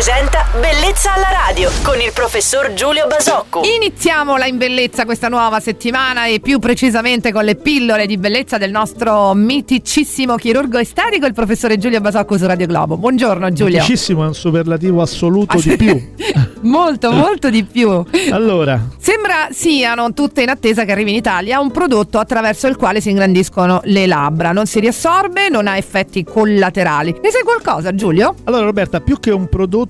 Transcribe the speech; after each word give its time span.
presenta 0.00 0.46
Bellezza 0.58 1.12
alla 1.12 1.28
radio 1.46 1.70
con 1.82 2.00
il 2.00 2.10
professor 2.14 2.72
Giulio 2.72 3.06
Basocco. 3.06 3.60
Iniziamola 3.62 4.46
in 4.46 4.56
bellezza 4.56 5.04
questa 5.04 5.28
nuova 5.28 5.60
settimana 5.60 6.24
e 6.24 6.40
più 6.40 6.58
precisamente 6.58 7.32
con 7.32 7.44
le 7.44 7.54
pillole 7.54 8.06
di 8.06 8.16
bellezza 8.16 8.56
del 8.56 8.70
nostro 8.70 9.34
miticissimo 9.34 10.36
chirurgo 10.36 10.78
estetico, 10.78 11.26
il 11.26 11.34
professore 11.34 11.76
Giulio 11.76 12.00
Basocco 12.00 12.38
su 12.38 12.46
Radio 12.46 12.66
Globo. 12.66 12.96
Buongiorno 12.96 13.52
Giulio. 13.52 13.80
Miticissimo 13.80 14.24
è 14.24 14.26
un 14.26 14.34
superlativo 14.34 15.02
assoluto 15.02 15.58
di 15.60 15.76
più. 15.76 16.14
molto, 16.62 17.12
molto 17.12 17.50
di 17.50 17.62
più. 17.64 18.02
Allora. 18.30 18.80
Sembra 18.98 19.48
siano 19.50 20.14
tutte 20.14 20.42
in 20.42 20.48
attesa 20.48 20.84
che 20.84 20.92
arrivi 20.92 21.10
in 21.10 21.16
Italia 21.16 21.60
un 21.60 21.70
prodotto 21.70 22.18
attraverso 22.18 22.66
il 22.66 22.76
quale 22.76 23.00
si 23.00 23.10
ingrandiscono 23.10 23.82
le 23.84 24.06
labbra. 24.06 24.52
Non 24.52 24.66
si 24.66 24.80
riassorbe, 24.80 25.48
non 25.48 25.66
ha 25.68 25.76
effetti 25.76 26.24
collaterali. 26.24 27.16
Ne 27.22 27.30
sai 27.30 27.42
qualcosa 27.42 27.94
Giulio? 27.94 28.34
Allora 28.44 28.64
Roberta, 28.64 29.00
più 29.00 29.20
che 29.20 29.30
un 29.30 29.48
prodotto 29.48 29.89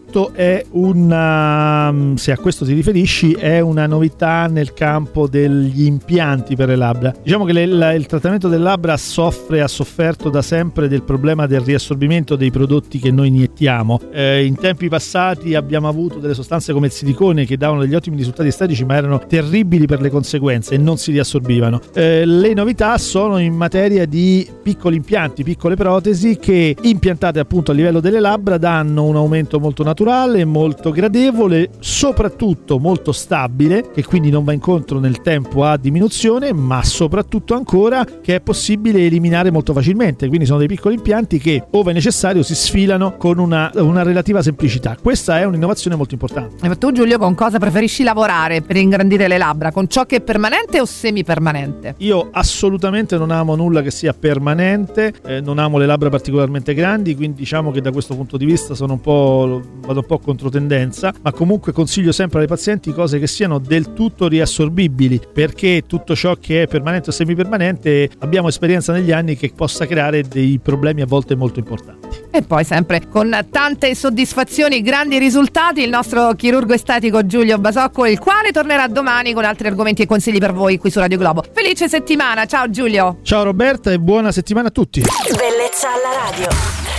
è 0.33 0.63
una, 0.71 1.93
se 2.15 2.31
a 2.31 2.37
questo 2.37 2.65
ti 2.65 2.73
riferisci, 2.73 3.31
è 3.31 3.59
una 3.61 3.87
novità 3.87 4.47
nel 4.47 4.73
campo 4.73 5.27
degli 5.27 5.85
impianti 5.85 6.55
per 6.55 6.67
le 6.67 6.75
labbra. 6.75 7.13
Diciamo 7.23 7.45
che 7.45 7.53
le, 7.53 7.65
la, 7.65 7.93
il 7.93 8.05
trattamento 8.05 8.49
delle 8.49 8.63
labbra 8.63 8.97
soffre, 8.97 9.61
ha 9.61 9.67
sofferto 9.67 10.29
da 10.29 10.41
sempre 10.41 10.87
del 10.87 11.03
problema 11.03 11.47
del 11.47 11.61
riassorbimento 11.61 12.35
dei 12.35 12.51
prodotti 12.51 12.99
che 12.99 13.11
noi 13.11 13.29
iniettiamo. 13.29 13.99
Eh, 14.11 14.45
in 14.45 14.55
tempi 14.55 14.89
passati 14.89 15.55
abbiamo 15.55 15.87
avuto 15.87 16.19
delle 16.19 16.33
sostanze 16.33 16.73
come 16.73 16.87
il 16.87 16.91
silicone 16.91 17.45
che 17.45 17.57
davano 17.57 17.81
degli 17.81 17.95
ottimi 17.95 18.17
risultati 18.17 18.49
estetici 18.49 18.83
ma 18.83 18.95
erano 18.95 19.19
terribili 19.25 19.85
per 19.85 20.01
le 20.01 20.09
conseguenze 20.09 20.75
e 20.75 20.77
non 20.77 20.97
si 20.97 21.11
riassorbivano. 21.11 21.79
Eh, 21.93 22.25
le 22.25 22.53
novità 22.53 22.97
sono 22.97 23.37
in 23.37 23.53
materia 23.53 24.05
di 24.05 24.47
piccoli 24.61 24.97
impianti, 24.97 25.43
piccole 25.43 25.75
protesi 25.75 26.37
che 26.37 26.75
impiantate 26.81 27.39
appunto 27.39 27.71
a 27.71 27.73
livello 27.73 27.99
delle 27.99 28.19
labbra 28.19 28.57
danno 28.57 29.03
un 29.03 29.15
aumento 29.15 29.59
molto 29.59 29.83
naturale, 29.83 29.99
molto 30.45 30.89
gradevole, 30.89 31.69
soprattutto 31.79 32.79
molto 32.79 33.11
stabile, 33.11 33.91
che 33.93 34.03
quindi 34.03 34.29
non 34.29 34.43
va 34.43 34.51
incontro 34.51 34.99
nel 34.99 35.21
tempo 35.21 35.63
a 35.63 35.77
diminuzione, 35.77 36.53
ma 36.53 36.83
soprattutto 36.83 37.53
ancora 37.53 38.03
che 38.03 38.35
è 38.35 38.41
possibile 38.41 39.05
eliminare 39.05 39.51
molto 39.51 39.73
facilmente. 39.73 40.27
Quindi 40.27 40.45
sono 40.45 40.57
dei 40.57 40.67
piccoli 40.67 40.95
impianti 40.95 41.37
che, 41.37 41.63
ove 41.71 41.93
necessario, 41.93 42.41
si 42.41 42.55
sfilano 42.55 43.15
con 43.17 43.37
una, 43.37 43.69
una 43.75 44.03
relativa 44.03 44.41
semplicità. 44.41 44.97
Questa 45.01 45.39
è 45.39 45.45
un'innovazione 45.45 45.95
molto 45.95 46.15
importante. 46.15 46.67
E 46.67 46.77
tu, 46.77 46.91
Giulio, 46.91 47.17
con 47.17 47.35
cosa 47.35 47.59
preferisci 47.59 48.03
lavorare 48.03 48.61
per 48.61 48.77
ingrandire 48.77 49.27
le 49.27 49.37
labbra? 49.37 49.71
Con 49.71 49.87
ciò 49.87 50.05
che 50.05 50.17
è 50.17 50.21
permanente 50.21 50.81
o 50.81 50.85
semipermanente? 50.85 51.95
Io 51.97 52.29
assolutamente 52.31 53.17
non 53.17 53.29
amo 53.29 53.55
nulla 53.55 53.81
che 53.81 53.91
sia 53.91 54.13
permanente, 54.13 55.13
eh, 55.25 55.41
non 55.41 55.59
amo 55.59 55.77
le 55.77 55.85
labbra 55.85 56.09
particolarmente 56.09 56.73
grandi, 56.73 57.15
quindi 57.15 57.37
diciamo 57.37 57.71
che 57.71 57.81
da 57.81 57.91
questo 57.91 58.15
punto 58.15 58.37
di 58.37 58.45
vista 58.45 58.73
sono 58.73 58.93
un 58.93 59.01
po', 59.01 59.61
vado 59.91 59.99
un 59.99 60.05
po' 60.05 60.19
controtendenza, 60.19 61.13
ma 61.21 61.31
comunque 61.31 61.71
consiglio 61.71 62.11
sempre 62.11 62.41
ai 62.41 62.47
pazienti 62.47 62.91
cose 62.93 63.19
che 63.19 63.27
siano 63.27 63.59
del 63.59 63.93
tutto 63.93 64.27
riassorbibili, 64.27 65.21
perché 65.31 65.83
tutto 65.85 66.15
ciò 66.15 66.35
che 66.35 66.63
è 66.63 66.67
permanente 66.67 67.09
o 67.09 67.13
semipermanente 67.13 68.09
abbiamo 68.19 68.47
esperienza 68.47 68.93
negli 68.93 69.11
anni 69.11 69.35
che 69.35 69.51
possa 69.55 69.85
creare 69.85 70.23
dei 70.23 70.59
problemi 70.61 71.01
a 71.01 71.05
volte 71.05 71.35
molto 71.35 71.59
importanti. 71.59 72.07
E 72.31 72.41
poi 72.41 72.63
sempre 72.63 73.07
con 73.07 73.47
tante 73.49 73.93
soddisfazioni, 73.93 74.81
grandi 74.81 75.17
risultati, 75.17 75.81
il 75.81 75.89
nostro 75.89 76.33
chirurgo 76.33 76.73
estetico 76.73 77.25
Giulio 77.25 77.57
Basocco, 77.57 78.05
il 78.05 78.19
quale 78.19 78.51
tornerà 78.51 78.87
domani 78.87 79.33
con 79.33 79.43
altri 79.43 79.67
argomenti 79.67 80.03
e 80.03 80.05
consigli 80.05 80.39
per 80.39 80.53
voi 80.53 80.77
qui 80.77 80.89
su 80.89 80.99
Radio 80.99 81.17
Globo. 81.17 81.43
Felice 81.51 81.89
settimana, 81.89 82.45
ciao 82.45 82.69
Giulio! 82.69 83.19
Ciao 83.23 83.43
Roberta 83.43 83.91
e 83.91 83.99
buona 83.99 84.31
settimana 84.31 84.69
a 84.69 84.71
tutti! 84.71 85.01
Bellezza 85.01 85.87
alla 85.89 86.29
radio. 86.29 86.90